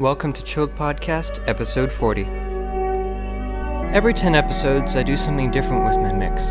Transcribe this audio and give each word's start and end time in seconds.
Welcome 0.00 0.32
to 0.32 0.42
Chilled 0.42 0.74
Podcast, 0.76 1.46
episode 1.46 1.92
40. 1.92 2.22
Every 3.94 4.14
10 4.14 4.34
episodes, 4.34 4.96
I 4.96 5.02
do 5.02 5.14
something 5.14 5.50
different 5.50 5.84
with 5.84 5.98
my 5.98 6.10
mix, 6.10 6.42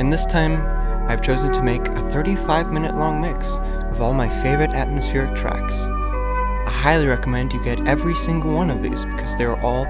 and 0.00 0.10
this 0.10 0.24
time, 0.24 0.58
I've 1.06 1.20
chosen 1.20 1.52
to 1.52 1.62
make 1.62 1.86
a 1.86 2.10
35 2.10 2.72
minute 2.72 2.96
long 2.96 3.20
mix 3.20 3.46
of 3.92 4.00
all 4.00 4.14
my 4.14 4.30
favorite 4.42 4.70
atmospheric 4.70 5.36
tracks. 5.36 5.74
I 5.82 6.70
highly 6.70 7.06
recommend 7.06 7.52
you 7.52 7.62
get 7.62 7.86
every 7.86 8.14
single 8.14 8.54
one 8.54 8.70
of 8.70 8.82
these 8.82 9.04
because 9.04 9.36
they're 9.36 9.60
all 9.60 9.84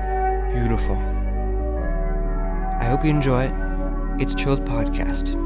beautiful. 0.52 0.96
I 2.80 2.86
hope 2.86 3.04
you 3.04 3.10
enjoy 3.10 3.44
it. 3.44 3.54
It's 4.20 4.34
Chilled 4.34 4.64
Podcast. 4.64 5.40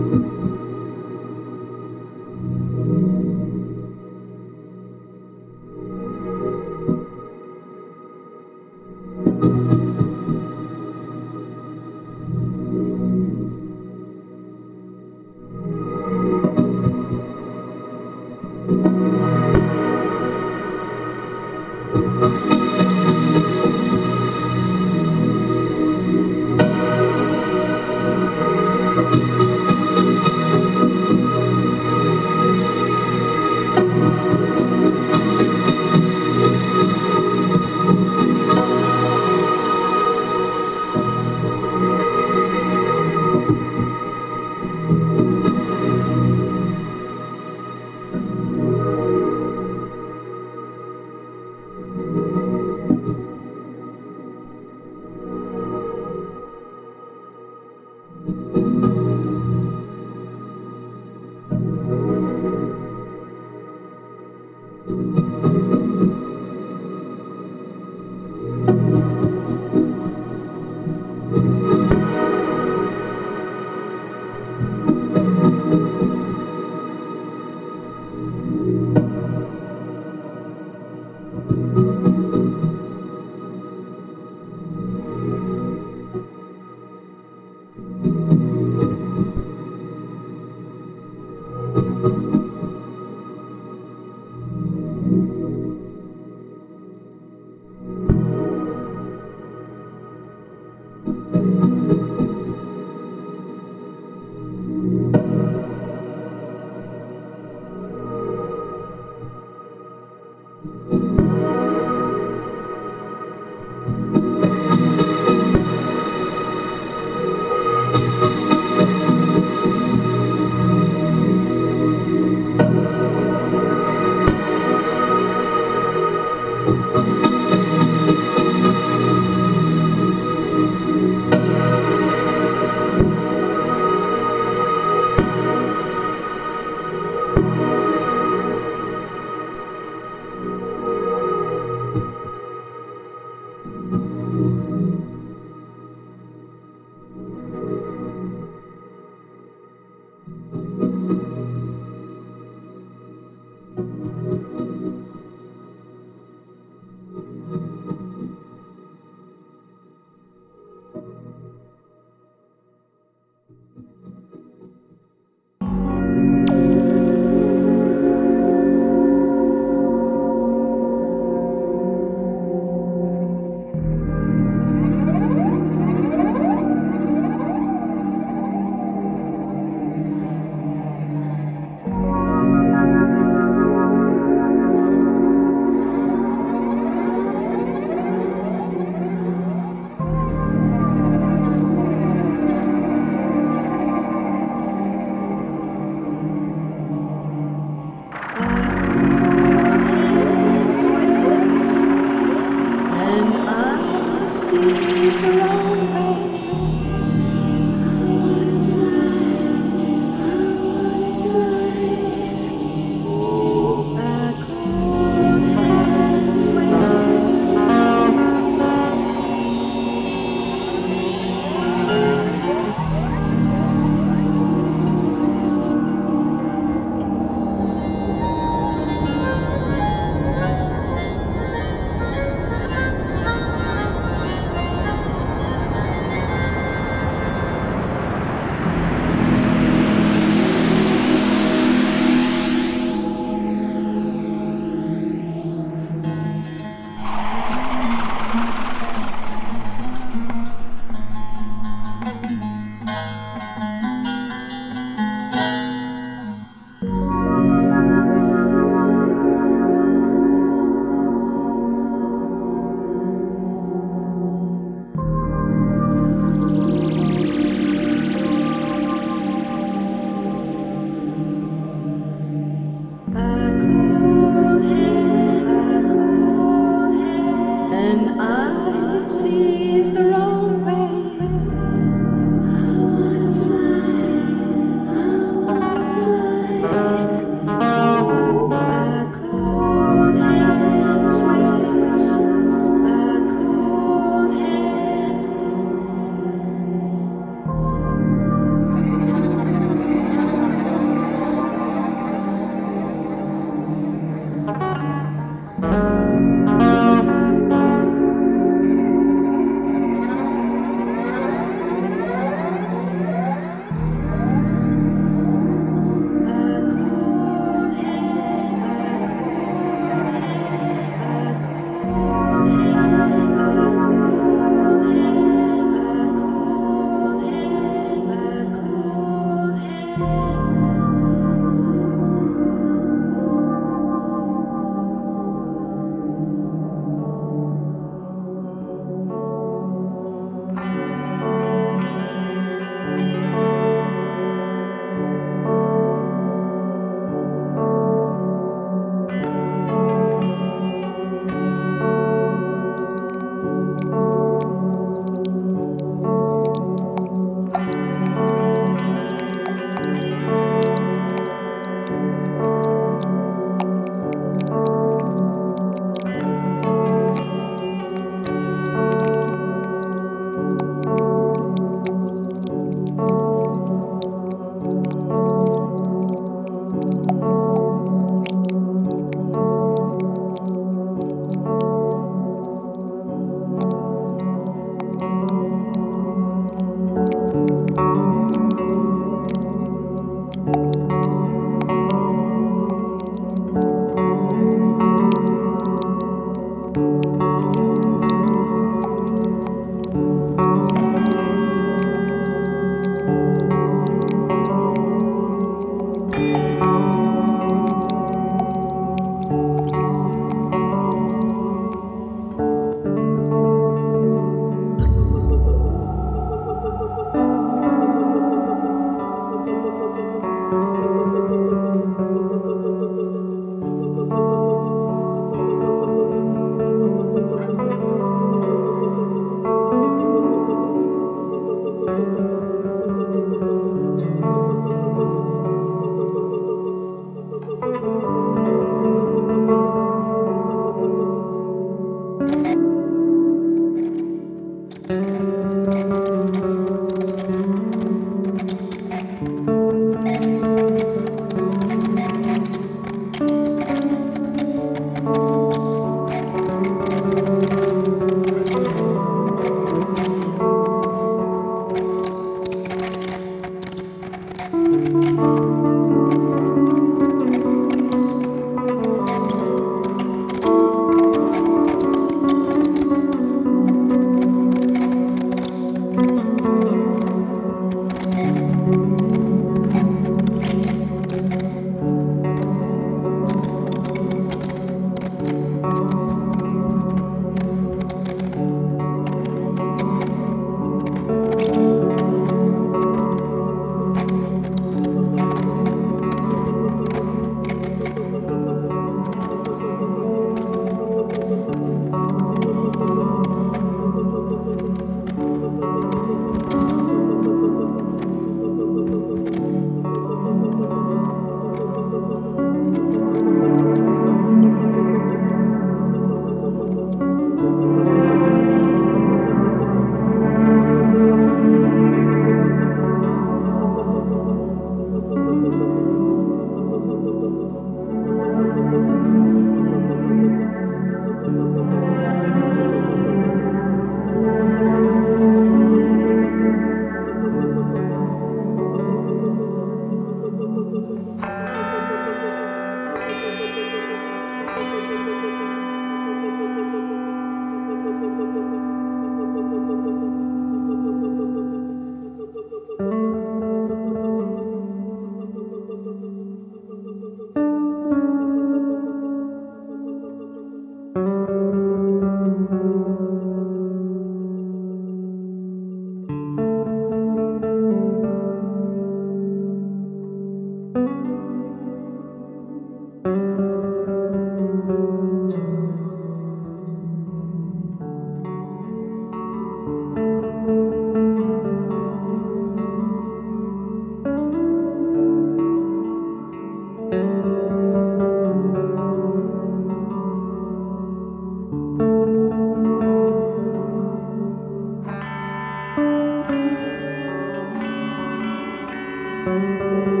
Música 599.23 600.00